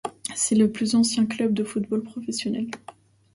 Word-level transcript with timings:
C'est 0.33 0.55
le 0.55 0.71
plus 0.71 0.95
ancien 0.95 1.27
club 1.27 1.53
de 1.53 1.63
football 1.63 2.01
professionnel. 2.01 2.71